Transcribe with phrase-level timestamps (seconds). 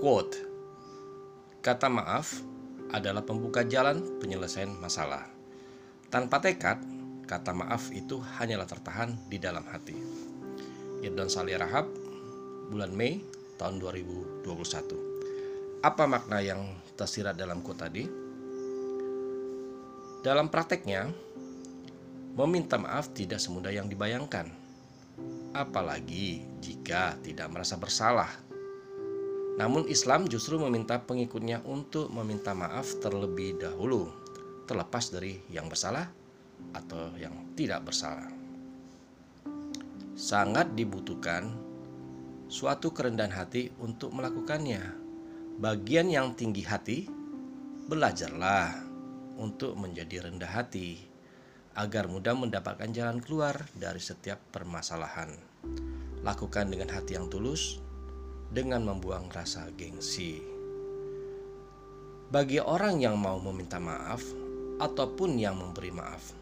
[0.00, 0.32] Quote
[1.60, 2.40] Kata maaf
[2.88, 5.28] adalah pembuka jalan penyelesaian masalah.
[6.08, 6.80] Tanpa tekad,
[7.28, 9.92] kata maaf itu hanyalah tertahan di dalam hati.
[11.04, 11.92] Irdon Salih Rahab,
[12.72, 13.20] bulan Mei
[13.60, 15.84] tahun 2021.
[15.84, 18.08] Apa makna yang tersirat dalam quote tadi?
[20.24, 21.12] Dalam prakteknya,
[22.40, 24.48] meminta maaf tidak semudah yang dibayangkan.
[25.52, 28.48] Apalagi jika tidak merasa bersalah.
[29.60, 34.08] Namun Islam justru meminta pengikutnya untuk meminta maaf terlebih dahulu,
[34.64, 36.08] terlepas dari yang bersalah
[36.72, 38.32] atau yang tidak bersalah.
[40.16, 41.52] Sangat dibutuhkan
[42.48, 44.96] suatu kerendahan hati untuk melakukannya.
[45.60, 47.04] Bagian yang tinggi hati,
[47.84, 48.80] belajarlah
[49.36, 51.04] untuk menjadi rendah hati
[51.76, 55.36] agar mudah mendapatkan jalan keluar dari setiap permasalahan.
[56.24, 57.89] Lakukan dengan hati yang tulus,
[58.50, 60.42] dengan membuang rasa gengsi.
[62.30, 64.22] Bagi orang yang mau meminta maaf
[64.78, 66.34] ataupun yang memberi maaf,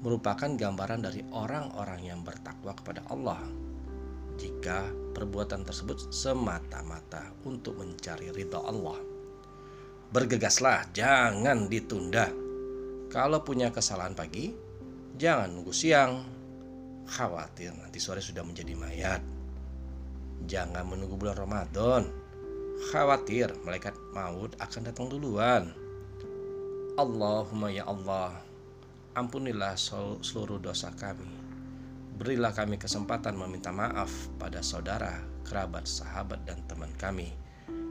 [0.00, 3.40] merupakan gambaran dari orang-orang yang bertakwa kepada Allah.
[4.40, 9.10] Jika perbuatan tersebut semata-mata untuk mencari ridha Allah
[10.10, 12.26] Bergegaslah, jangan ditunda.
[13.14, 14.50] Kalau punya kesalahan pagi,
[15.14, 16.26] jangan nunggu siang.
[17.06, 19.22] Khawatir nanti sore sudah menjadi mayat.
[20.48, 22.08] Jangan menunggu bulan Ramadan.
[22.92, 25.72] Khawatir malaikat maut akan datang duluan.
[26.96, 28.40] Allahumma ya Allah,
[29.16, 29.76] ampunilah
[30.20, 31.28] seluruh dosa kami.
[32.20, 37.32] Berilah kami kesempatan meminta maaf pada saudara, kerabat, sahabat, dan teman kami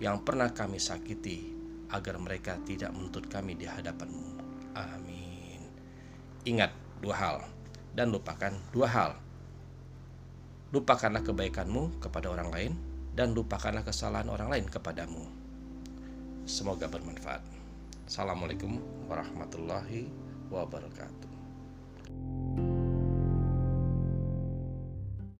[0.00, 1.54] yang pernah kami sakiti
[1.92, 4.40] agar mereka tidak menuntut kami di hadapanmu.
[4.74, 5.60] Amin.
[6.48, 7.36] Ingat dua hal
[7.94, 9.10] dan lupakan dua hal.
[10.74, 12.72] Lupakanlah kebaikanmu kepada orang lain
[13.14, 15.22] dan lupakanlah kesalahan orang lain kepadamu.
[16.50, 17.46] Semoga bermanfaat.
[18.10, 20.10] Assalamualaikum warahmatullahi
[20.50, 21.30] wabarakatuh.